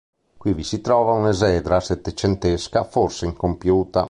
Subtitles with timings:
[0.45, 3.99] Qui si trova un'esedra settecentesca, forse incompiuta.